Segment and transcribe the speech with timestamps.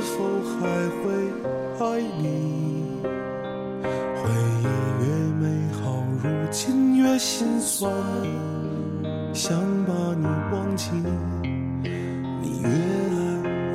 [0.00, 0.24] 否
[0.58, 0.60] 还
[1.00, 1.04] 会
[1.78, 1.82] 爱
[2.18, 2.24] 你？
[3.82, 4.22] 回
[4.60, 4.62] 忆
[5.04, 5.06] 越
[5.40, 5.42] 美
[5.72, 7.92] 好，如今越心酸，
[9.32, 10.90] 想把你忘记，
[12.42, 13.18] 你越来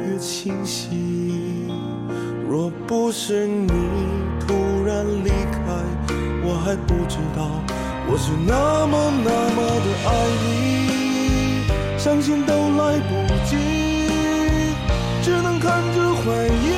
[0.07, 1.67] 越清晰。
[2.49, 3.69] 若不是你
[4.39, 4.53] 突
[4.85, 5.59] 然离开，
[6.43, 7.39] 我还不知道
[8.07, 10.09] 我是那么那么的爱
[10.43, 10.47] 你，
[11.97, 13.24] 伤心都来不及，
[15.25, 16.69] 只能看着回忆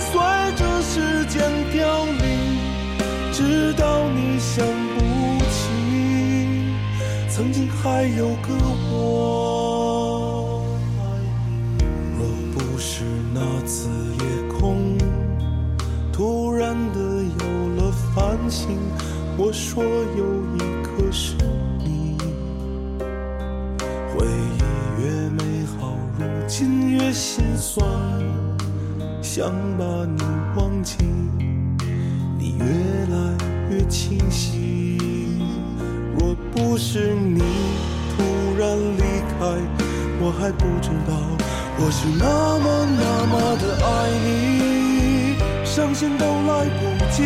[0.00, 0.18] 随
[0.56, 2.56] 着时间凋零，
[3.30, 4.98] 直到你想不
[5.44, 6.72] 起。
[7.28, 8.48] 曾经还有个
[8.90, 10.64] 我，
[12.18, 13.90] 若不是那次
[14.20, 14.24] 夜
[14.58, 14.96] 空
[16.10, 17.46] 突然的有
[17.76, 18.78] 了繁星，
[19.36, 20.24] 我说有
[29.36, 30.22] 想把你
[30.56, 30.96] 忘记，
[32.38, 33.36] 你越来
[33.70, 34.96] 越清晰。
[36.18, 37.42] 若不是你
[38.16, 38.24] 突
[38.58, 39.44] 然离开，
[40.22, 41.12] 我还不知道
[41.76, 42.24] 我是那
[42.64, 45.36] 么那么的爱你，
[45.66, 46.80] 伤心都来不
[47.12, 47.22] 及，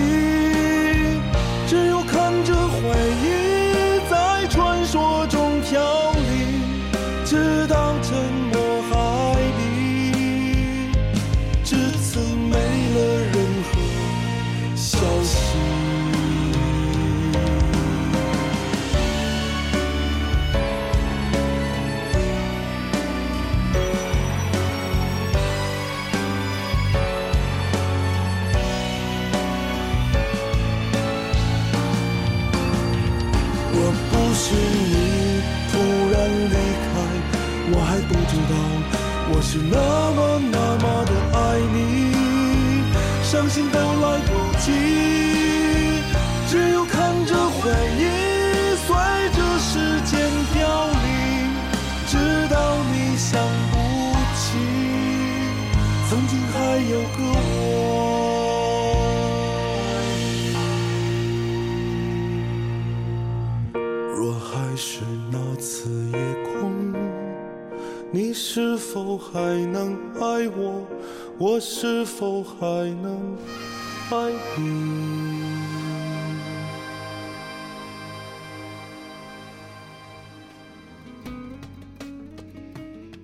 [71.42, 73.34] 我是否还能
[74.10, 74.30] 爱
[74.60, 75.09] 你？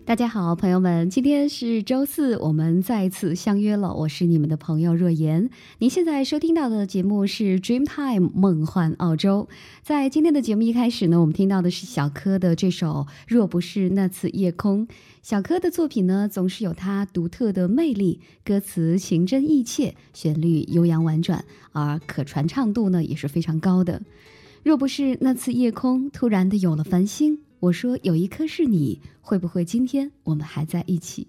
[0.06, 3.92] 大家好，朋友们，今天是周四，我们再次相约了。
[3.92, 5.50] 我是你们的朋友若言。
[5.78, 9.48] 您现在收听到的节目是《Dreamtime 梦幻澳洲》。
[9.82, 14.86] 在今天的节目一开始呢，我们听到的是小柯的这首《若不是那次夜空》。
[15.22, 24.00] 小柯的作品呢，总是有他独特的魅力，歌词情真意切，旋律悠扬婉转，而可传唱度呢也是非常高的。
[24.62, 27.40] 若不是那次夜空突然的有了繁星。
[27.66, 31.26] 我说有一颗是你，会不会今天我们还在一起？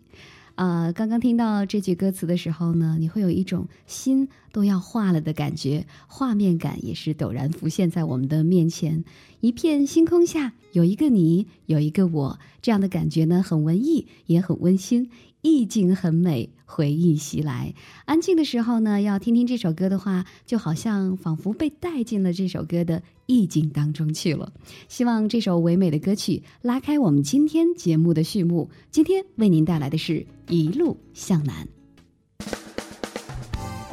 [0.54, 9.04] 啊，刚刚听到这句歌词的时候呢，你会有一种心都要化了的感觉，画面感也是陡然浮现在我们的面前。
[9.40, 15.10] 一片星空下有一个你，有一个我，这样的感觉呢，很文艺，也很温馨，
[15.48, 17.74] 意境很美，回忆袭来。
[18.04, 24.52] 安静的时候呢，要听听这首歌的话，就好像仿佛被带进了这首歌的意境当中去了。
[24.90, 28.70] 希望这首唯美的歌曲拉开我们今天节目的序幕。
[28.92, 31.66] 今天为您带来的是一路向南。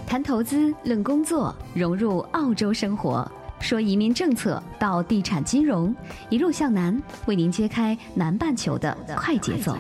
[0.09, 3.31] 谈投资，论工作，融入澳洲生活，
[3.61, 5.95] 说移民政策到地产金融，
[6.31, 9.77] 一路向南，为您揭开南半球的快节奏。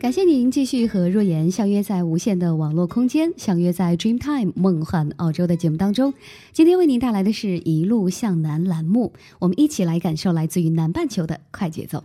[0.00, 6.14] 感谢您继续和若言相约在无限的网络空间，相约在 Dreamtime 梦幻澳洲的节目当中。
[6.52, 12.02] 今天为您带来的是一路向南栏目，我们一起来感受来自于南半球的快节奏。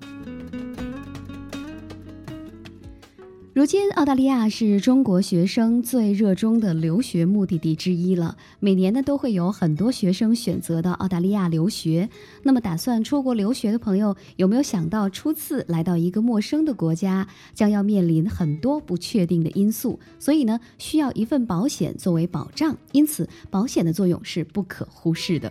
[3.55, 8.35] 如今，澳大利亚是中国学生最热衷的留学目的地之一了。
[8.59, 12.09] 每年呢，都会有很多学生选择到澳大利亚留学。
[12.43, 19.97] 那么，打算出国留学的朋友，有没有想到初次来到一个陌生的国家，将要面临很多不确定的因素？
[20.19, 22.75] 所以呢，需要一份保险作为保障。
[22.91, 25.49] 因此，保险的作用是不可忽视的。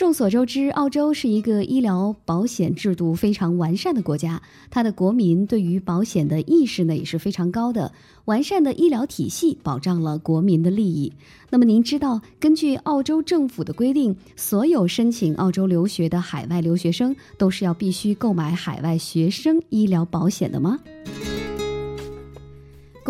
[0.00, 7.92] 众所周知，澳洲是一个医疗保险制度非常完善的国家，它的国民对于保险的意识呢也是非常高的。
[8.24, 11.12] 完善的医疗体系保障了国民的利益。
[11.50, 20.78] 那么，您知道，根据澳洲政府的规定，所有申请澳洲留学的海外留学生都是要必须购买海外学生医疗保险的吗？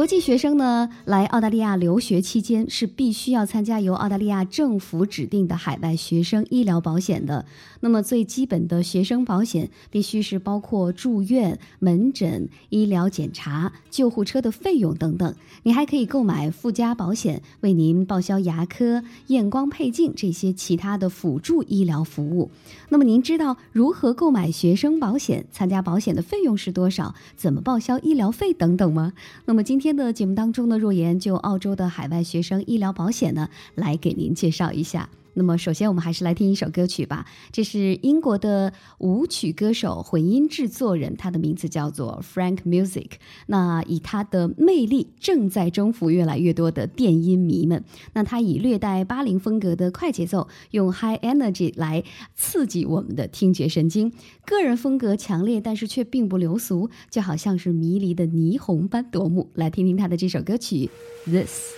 [0.01, 7.45] 国际学生呢，来澳大利亚留学期间是必须要参加由澳大利亚政府指定的海外学生医疗保险的。
[7.81, 15.35] 那么最基本的学生保险必须是包括住院、门诊、医疗检查、救护车的费用等等。
[15.65, 22.51] 你还可以购买附加保险，为您报销牙科、验光配镜这些其他的辅助医疗服务。
[22.89, 29.13] 那么您知道如何购买学生保险、参加保险的费用是多少、怎么报销医疗费等等吗？
[29.45, 35.09] 那么今天今天的节目当中呢，若言就澳洲的海外学生医疗保险呢，来给您介绍一下。
[35.35, 37.25] 那么，首先我们还是来听一首歌曲吧。
[37.53, 43.13] 这是英国的舞曲歌手、混音制作人，他的名字叫做 Frank Music。
[43.47, 47.85] 那以他的魅力，正在征服越来越多的电音迷们。
[48.13, 52.05] 那他以略带八零风格的快节奏，用 High Energy 来
[52.35, 54.13] 刺激我们的听觉神经。
[54.45, 59.49] 个人风格强烈，但是却并不流俗，就好像是迷离的霓虹般夺目。
[59.55, 60.91] 来听听他的这首歌曲
[61.31, 61.75] 《This》。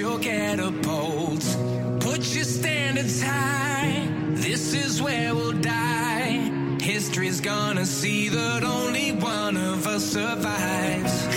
[0.00, 1.56] Your catapults.
[2.00, 6.50] Put your standards high, this is where we'll die.
[6.80, 11.29] History's gonna see that only one of us survives.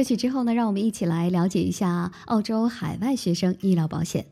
[0.00, 4.24] 歌曲之后呢，让我们一起来了解一下澳洲海外学生医疗保险。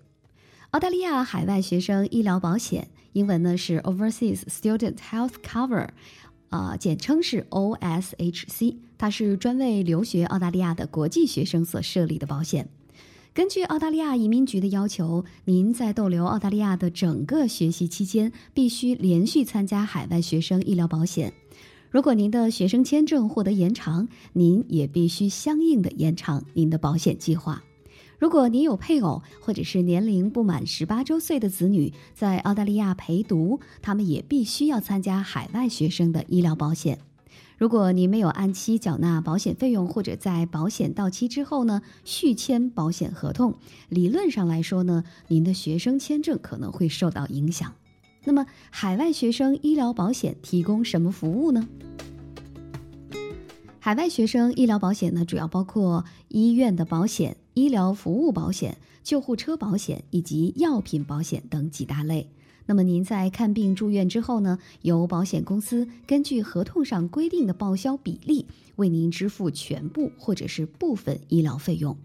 [0.71, 5.89] 澳大利亚海外学生医疗保险，英文呢是 Overseas Student Health Cover，
[6.49, 12.71] 啊、简称是 OSHC，它是专为留学澳大利亚的国际学生所设立的保险。
[13.35, 21.35] 根据澳大利亚移民局的要求，您在逗留澳大利亚的整个学习期间，必须连续参加海外学生医疗保险。
[21.91, 27.63] 如果您的学生签证获得延长，您也必须相应的延长您的保险计划。
[28.19, 36.99] 如果您有配偶或者是年龄不满十八周岁的子女在澳大利亚陪读，他们也必须要参加海外学生的医疗保险。
[37.57, 43.55] 如果您没有按期缴纳保险费用，或者在保险到期之后呢续签保险合同，
[43.89, 47.73] 理论上来说呢，您的学生签证可能会受到影响。
[48.29, 51.67] 那么，海外学生医疗保险提供什么服务呢？
[53.81, 62.31] 海外学生医疗保险呢，主要包括医院的保险、医疗服务保险、救护车保险以及药品保险等几大类。
[62.67, 68.45] 那么您在看病住院之后呢，由保险公司根据合同上规定的报销比例，
[68.77, 71.97] 为您支付全部或者是部分医疗费用。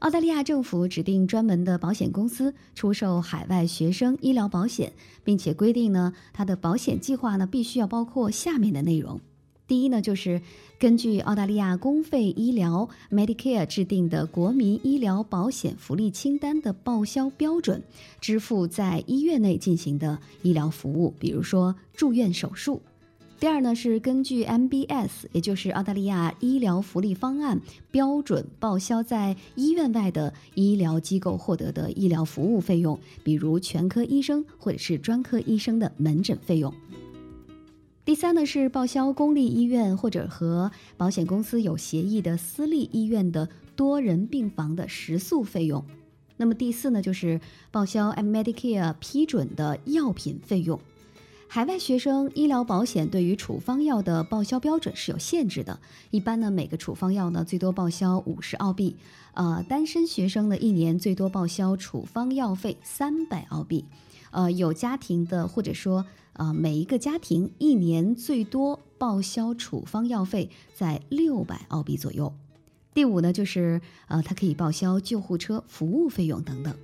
[0.00, 4.92] 澳大利亚政府指定专门的保险公司出售海外学生医疗保险，
[5.24, 9.18] 并且规定呢，它的保险计划呢必须要包括下面的内容。
[9.66, 10.42] 第一呢，就是
[10.78, 17.82] 根据澳大利亚公费医疗 Medicare 制定的国民医疗保险福利清单的报销标准，
[18.20, 22.82] 支付在医院内进行的医疗服务，比如说住院手术。
[23.38, 36.72] 第二呢，是根据 MBS，也就是澳大利亚医疗福利方案标准报销在医院外的医疗机构获得的医疗服务费用，比如全科医生或者是专科医生的门诊费用。
[38.06, 45.84] 第三呢是报销公立医院或者和保险公司有协议的私立医院的多人病房的食宿费用。
[46.38, 47.38] 那么第四呢就是
[47.70, 50.80] 报销 Medicare 批准的药品费用。
[51.48, 58.96] 海外学生医疗保险对于处方药的报销标准是有限制的，一般呢每个处方药呢最多报销五十澳币，
[59.32, 63.86] 呃，单身学生呢一年最多报销处方药费三百澳币，
[64.32, 72.34] 呃，有家庭的或者说呃每一个家庭一年最多报销处方药费在六百澳币左右。
[72.92, 76.76] 第五呢就是呃它可以报销救护车服务费用等等。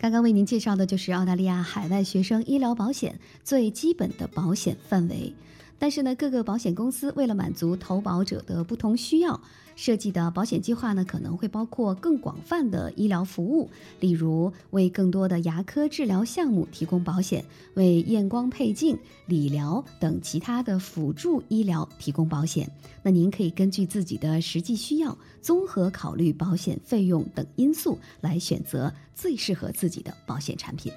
[0.00, 5.34] 刚刚为您介绍的就是澳大利亚海外学生医疗保险最基本的保险范围，
[5.76, 9.40] 但是呢，各个保险公司为了满足投保者的不同需要，
[9.78, 13.70] 设计的保险计划呢可能会包括更广泛的医疗服务，
[14.00, 17.44] 例如为更多的牙科治疗项目提供保险，
[17.74, 22.68] 为验光配镜、理疗等其他的辅助医疗提供保险。
[23.04, 30.92] 那您可以根据自己的实际需要，综合考虑保险费用等因素，来选择最适合自己的保险产品。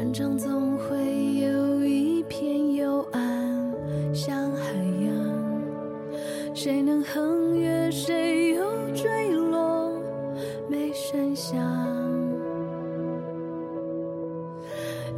[0.00, 0.96] 成长总会
[1.34, 3.70] 有一片幽暗，
[4.14, 4.72] 像海
[5.04, 8.64] 洋，谁能横越，谁又
[8.94, 9.92] 坠落，
[10.70, 11.60] 没声响。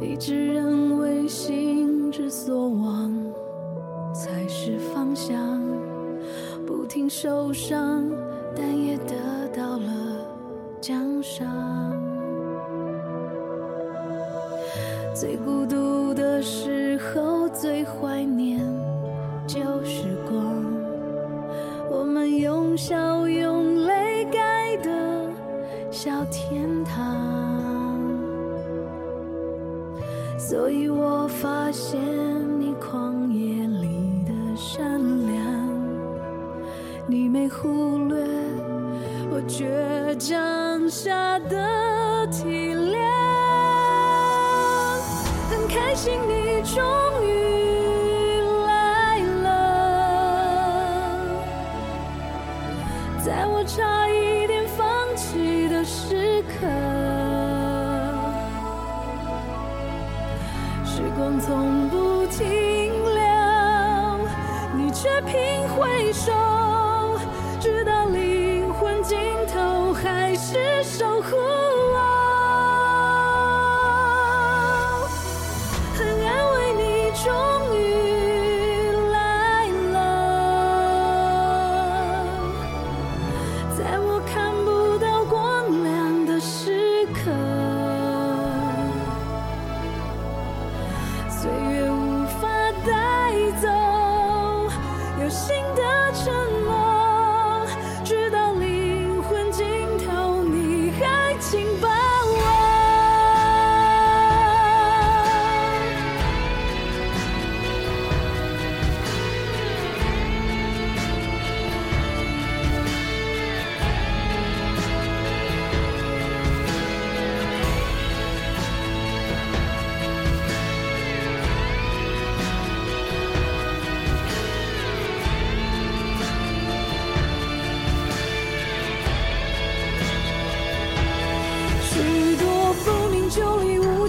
[0.01, 3.15] 一直认为心之所往
[4.13, 5.61] 才是方向，
[6.65, 8.05] 不停受伤，
[15.23, 18.59] 最孤独的时候，最怀念
[19.47, 20.43] 旧时光。
[21.89, 24.91] 我们用笑用泪盖的
[25.89, 27.97] 小天堂。
[30.37, 31.97] 所以我发现
[32.59, 35.41] 你旷野里的善良，
[37.07, 38.12] 你没忽略
[53.23, 56.67] 在我差一点放弃的时刻。
[60.83, 63.23] 时光从不停留，
[64.75, 66.33] 你却频回首，
[67.61, 71.37] 直到灵魂尽头还是守护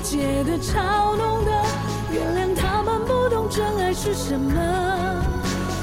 [0.04, 1.50] 解的、嘲弄的，
[2.12, 4.52] 原谅他们不懂真爱是什么。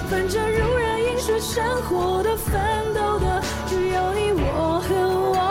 [0.08, 2.62] 反正如人饮水，生活的、奋
[2.94, 4.94] 斗的，只有你我和
[5.32, 5.51] 我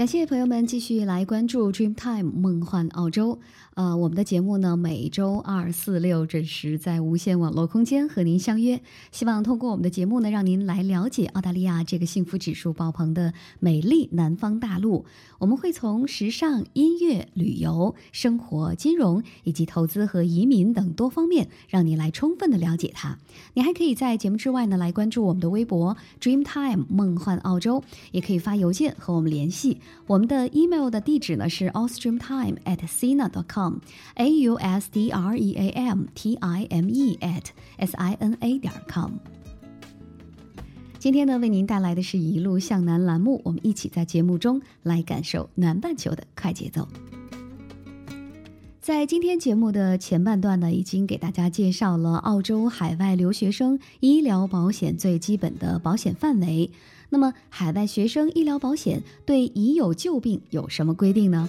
[0.00, 3.38] 感谢朋友们继续来关注 Dreamtime 梦幻澳洲。
[3.74, 8.80] 呃，我们的节目呢，每周二、四、六准时在无线网络空间和您相约。
[9.12, 15.04] 希望通过我们的节目呢，让您来了解澳大利亚这个幸福指数爆棚的美丽南方大陆。
[15.38, 23.18] 我们会从时尚、音乐、旅游、生活、金融以及投资和移民等多方面，让您来充分的了解它。
[23.52, 29.78] 你还可以在节目之外呢，来关注我们的微博 Dreamtime 梦幻澳洲，也可以发邮件和我们联系。
[30.06, 36.34] 我们的 email 的地址呢是 austreamtime at sina dot com，a u s d r e a m t
[36.34, 37.44] i m e at
[37.78, 39.12] s i n a 点 com。
[40.98, 46.86] 今天呢，为您带来的是一路向南栏目，我们一起在节目中来感受南半球的快节奏。
[48.82, 56.70] 在今天节目的前半段呢，已经给大家介绍了澳洲海外留学生医疗保险最基本的保险范围。
[57.10, 61.48] 那么，海外学生医疗保险对已有旧病有什么规定呢？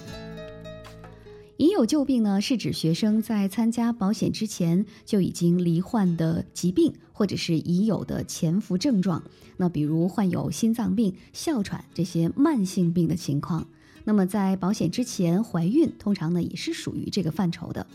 [1.56, 9.22] 已有旧病呢，是指学生在参加保险之前就已经罹患的疾病，或者是已有的潜伏症状。
[9.58, 13.68] 那比如患有心脏病、哮喘这些慢性病的情况。
[14.02, 17.86] 那么，在保险之前怀孕，通常呢也是属于这个范畴的。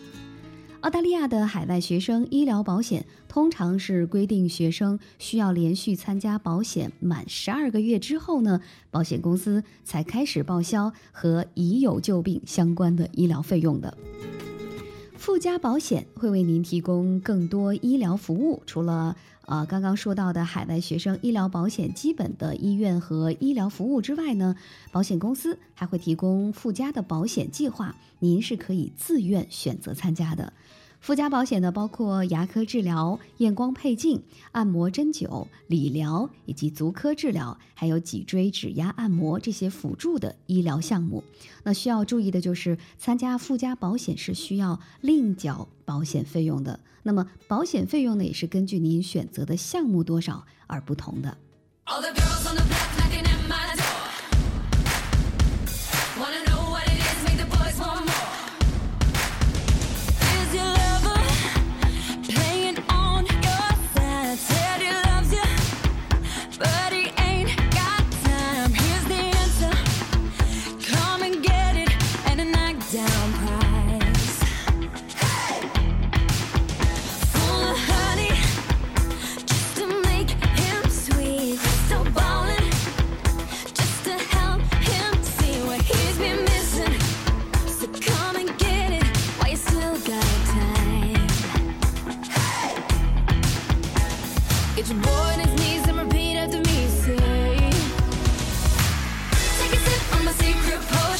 [0.81, 8.61] 澳大利亚的海外学生医疗保险通常是规定学生需要连续参加保险满十二个月之后呢，
[8.91, 13.97] 保险公司才开始报销和已有旧病相关的医疗费用的。
[15.17, 19.15] 附加保险会为您提供更多医疗服务，除了。
[19.47, 24.57] 呃，刚刚说到的海外学生医疗保险基本的医院和医疗服务之外呢，
[24.91, 30.51] 保险公司还会提供附加的保险计划，您是可以自愿选择参加的。
[31.07, 41.23] 附加保险呢，包括牙科治疗、验光配镜、按摩针灸、理疗以及足科治疗，还有脊椎指压按摩这些辅助的医疗项目。
[41.63, 46.77] 那需要注意的就是，参加附加保险是需要另缴保险费用的。
[47.03, 51.37] 那么，保险费用呢，也是根据您选择的项目多少而不同的。
[51.85, 52.57] Just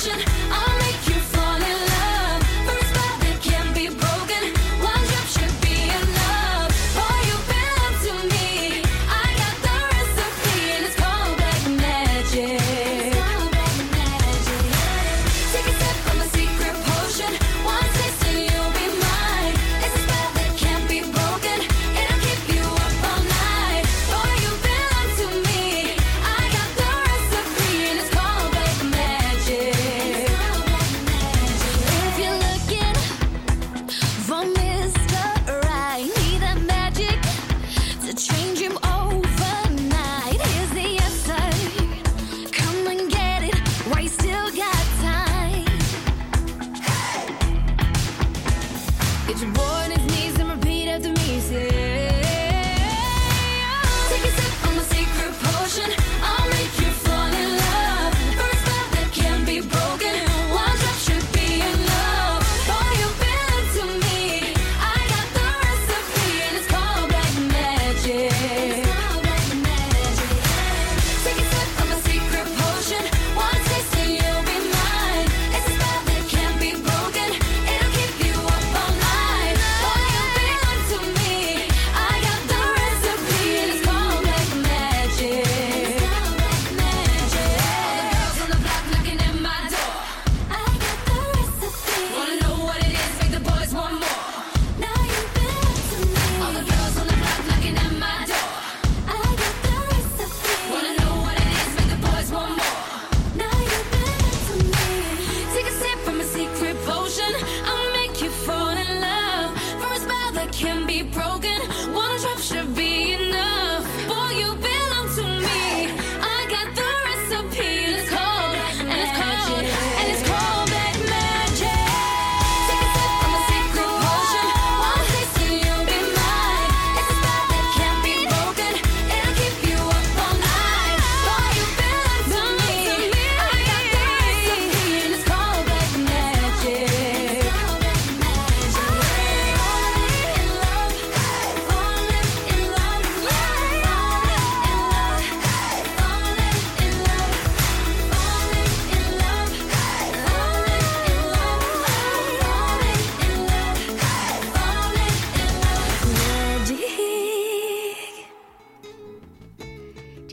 [0.10, 0.67] ocean.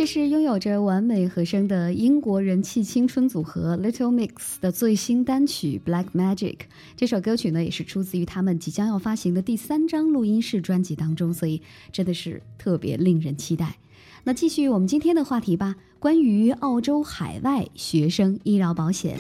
[0.04, 6.56] 是拥有着完美和声的英国人气青春组合 Little Mix 的最新单曲《Black Magic》。
[6.96, 13.78] 这首歌曲呢，也是出自于他们即将要发行的第三张录音室专辑当中，所以真的是特别令人期待。
[14.24, 19.18] 那继续我们今天的话题吧，关于澳洲海外学生医疗保险。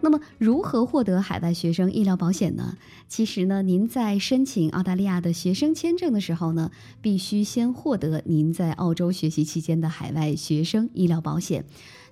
[0.00, 2.76] 那么，如何获得海外学生医疗保险呢？
[3.08, 11.64] 其实呢，您在申请澳大利亚的学生签证的时候呢，必须先获得您在澳洲学习期间的海外学生医疗保险。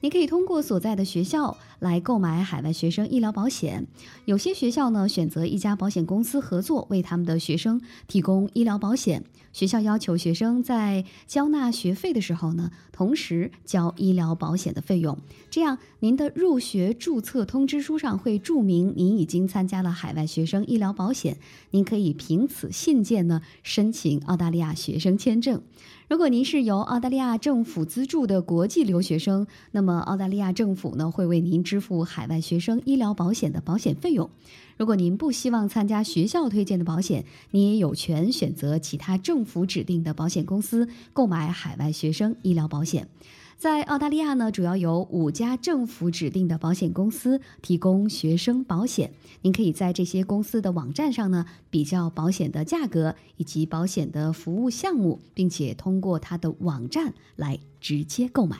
[0.06, 3.88] 你可以通过所在的学校来购买海外学生医疗保险。
[4.24, 9.24] 有些学校呢，选择一家保险公司合作，为他们的学生提供医疗保险。
[9.52, 15.18] 学校要求学生在交纳学费的时候呢，同时交医疗保险的费用。
[15.50, 21.36] 这样，您的入学注册通知书上会注明您已经参加了海外学生医疗保险。
[21.72, 25.62] 您可以凭此信件呢申请澳大利亚学生签证。
[26.08, 34.30] 如果您是由澳大利亚政府资助的国际留学生，那么澳大利亚政府呢会为您支付海外学生医疗保险的保险费用。
[34.76, 43.08] 如果您不希望参加学校推荐的保险，你也有权选择其他政府指定的保险公司购买海外学生医疗保险。
[43.58, 49.10] 在澳大利亚呢，主要有五家政府指定的保险公司提供学生保险。
[49.40, 58.58] 您可以在这些公司的网站上呢，比较保险的价格以及保险的服务项目，并且通过它的网站来直接购买。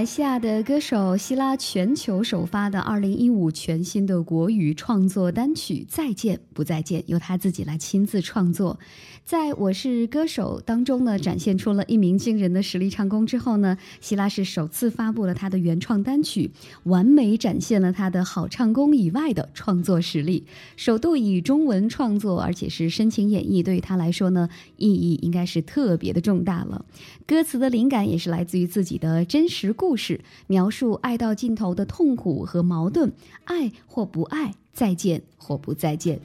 [0.00, 8.78] 来西亚的歌手希拉全球首发的2015全新的国语创作单曲《再见不再见》，由他自己来亲自创作。
[9.26, 16.50] 在我是歌手当中呢，展现出了一鸣惊人的实力唱功之后呢，希拉是首次发布了他的原创单曲，
[16.84, 20.46] 完美展现了他的好唱功以外的创作实力。
[20.76, 26.86] 首度以中文创作，而且是深情演绎，对于他来说呢，意义应该是特别的重大了。
[27.26, 33.10] 歌词的灵感也是来自于自己的真实故故事，描述爱到尽头的痛苦和矛盾，
[33.42, 36.20] 爱或不爱，再见或不再见。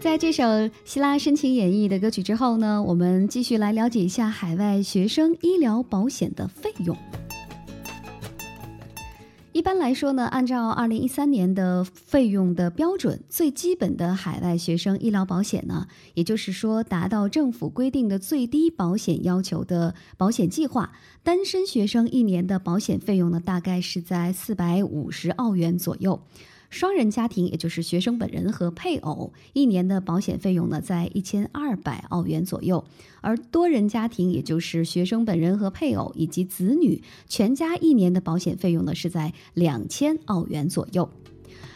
[0.00, 0.42] 在这首
[0.86, 6.96] 希拉深情演绎的歌曲之后呢，我们继续来了解一下海外学生医疗保险的费用。
[9.58, 20.92] 一般来说呢，按照二零一三年的费用的标准，最基本的海外学生医疗保险呢，也就是说达到政府规定的最低保险要求的保险计划，
[21.24, 26.20] 单身学生一年的保险费用呢，大概是在四百五十澳元左右。
[26.70, 32.84] 双人家庭，也就是学生本人和配偶，一年的保险费用呢，在一千二百澳元左右；
[33.20, 41.08] 而多人家庭，也就是学生本人和配偶以及子女，全家一年的保险费用呢，是在两千澳元左右。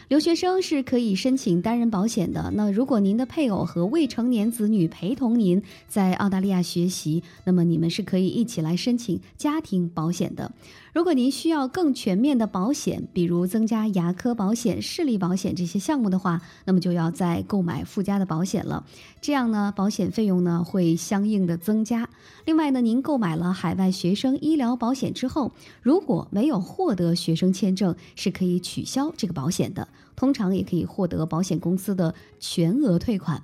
[0.09, 2.51] 留学生是可以申请单人保险的。
[2.53, 10.51] 那如果您的配偶和未成年子女陪同您在澳大利亚学习，那么你们是可以一起来申请家庭保险的。
[10.93, 18.85] 如果您需要更全面的保险，比如增加牙科保险、视力保险这些项目的话，那么就要再购买附加的保险了。
[19.19, 22.07] 这样呢，保险费用呢会相应的增加。
[22.45, 25.51] 另外呢，您购买了海外学生医疗保险之后，
[25.81, 29.87] 如果没有获得学生签证，是可以取消这个保险的。
[30.15, 33.41] 通常也可以获得保险公司的全额退款。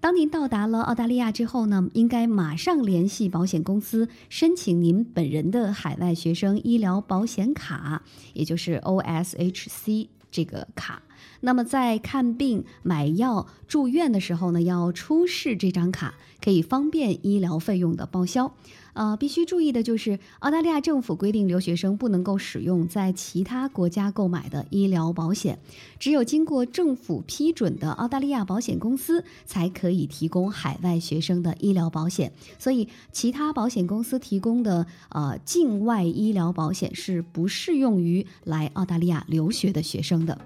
[0.00, 11.02] 当您到达了澳大利亚之后呢，应该马上联系保险公司申请您本人的海外学生医疗保险卡，也就是 OSHC 这个卡。
[11.40, 18.54] 那么在看病、买药、住院的时候呢，要出示这张卡，可以方便医疗费用的报销。
[18.92, 25.60] 呃，必须注意的就是，澳大利亚政府规定留学生不能够使用在其他国家购买的医疗保险，
[26.00, 32.32] 只有经过政府批准的澳大利亚保险公司才可以提供海外学生的医疗保险。
[32.58, 40.36] 所以，其他保险公司提供的呃境外医疗保险是不适用于来澳大利亚留学的学生的。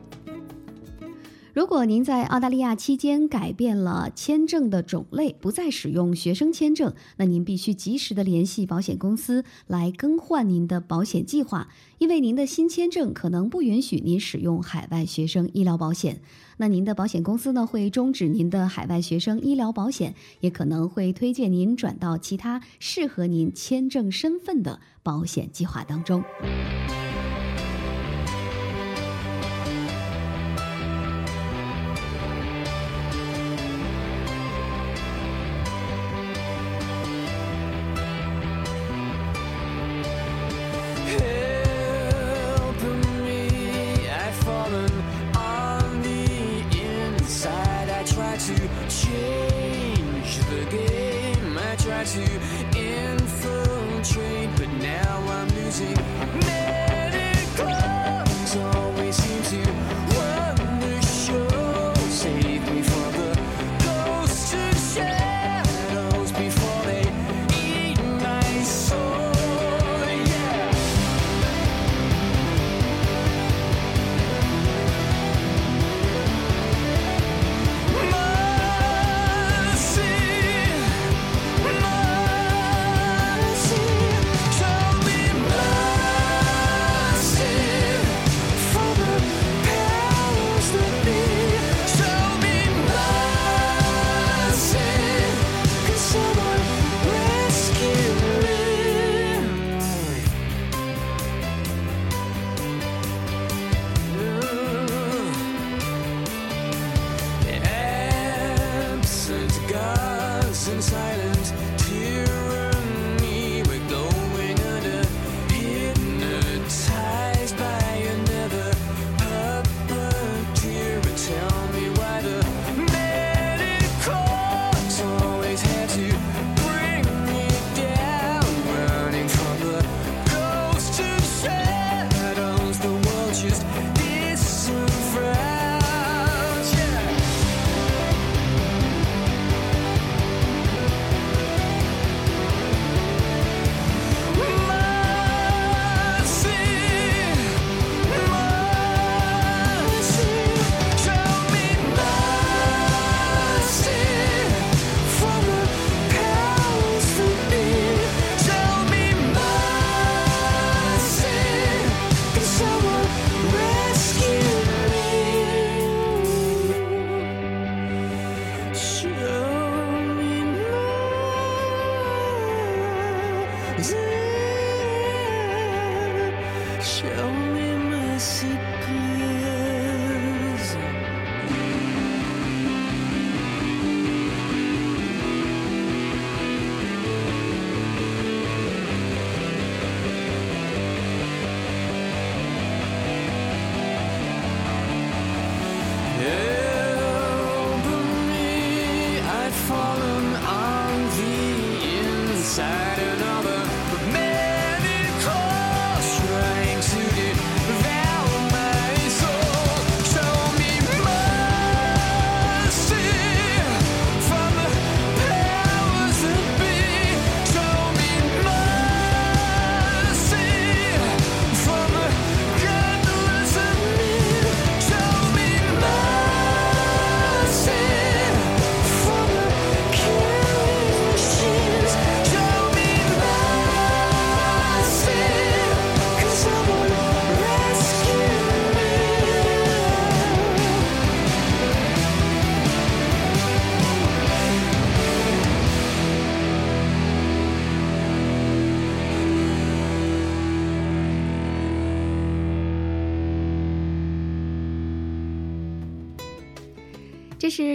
[1.54, 11.68] 如果您在澳大利亚期间改变了签证的种类，不再使用学生签证，那您必须及时的联系保险公司来更换您的保险计划，
[11.98, 16.20] 因为您的新签证可能不允许您使用海外学生医疗保险。
[16.56, 26.24] 那您的保险公司呢会终止您的海外学生医疗保险，也可能会推荐您转到其他适合您签证身份的保险计划当中。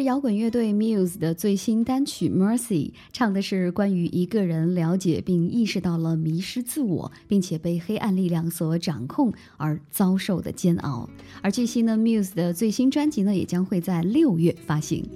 [0.10, 11.08] 摇滚乐队 Muse 的最新单曲《Mercy》，唱的是关于一个人了解并意识到了迷失自我，并且被黑暗力量所掌控而遭受的煎熬。
[11.44, 15.08] 而据悉呢，Muse 的最新专辑呢也将会在六月发行。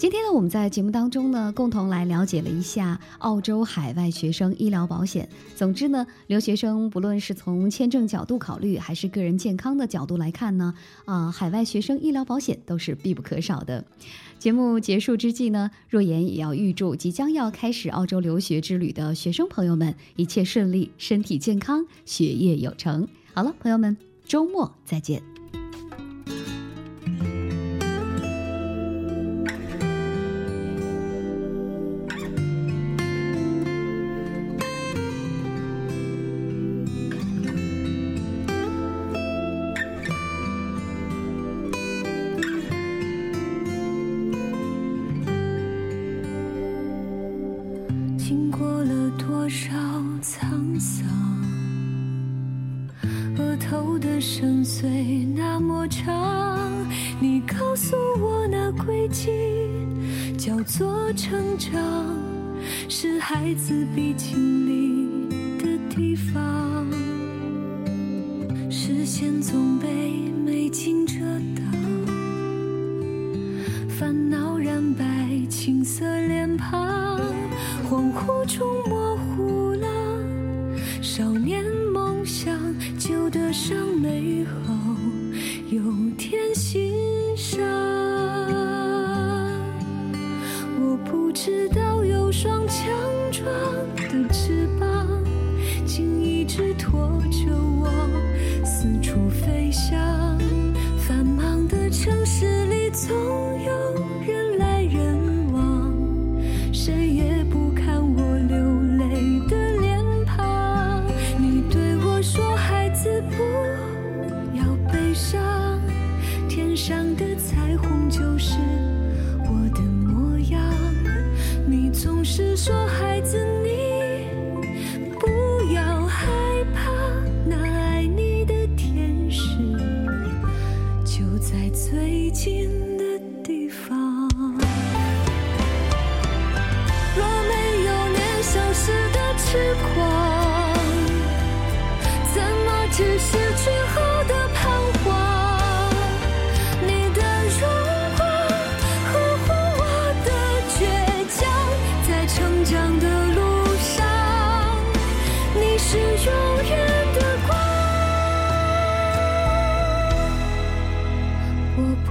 [0.00, 5.28] 今天呢，我们在节目当中呢，共同来了解了一下澳洲海外学生医疗保险。
[5.54, 10.72] 总之呢，留学生不论是从签证角度考虑，还是个人健康的角度来看呢，
[11.04, 13.84] 啊、海外学生医疗保险都是必不可少的。
[14.38, 23.06] 节目结束之际呢，若言也要预祝即将要开始澳洲留学之旅的学生朋友们一切顺利，身体健康，学业有成。
[23.34, 23.94] 好了，朋友们，
[24.24, 25.29] 周末再见。
[77.90, 79.88] 恍惚中模糊了
[81.02, 82.56] 少年梦想，
[82.96, 84.72] 旧的伤美好，
[85.70, 85.82] 有
[86.16, 86.92] 天欣
[87.36, 87.79] 赏。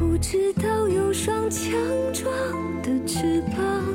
[0.10, 1.72] 不知道有双强
[2.12, 2.34] 壮
[2.82, 3.86] 的翅膀，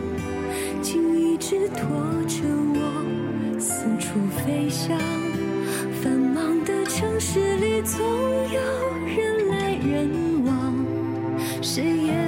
[0.81, 1.89] 竟一直拖
[2.29, 2.39] 着
[2.77, 4.97] 我四处飞翔。
[6.01, 8.61] 繁忙的城市里，总有
[9.09, 10.87] 人来人往，
[11.61, 12.24] 谁也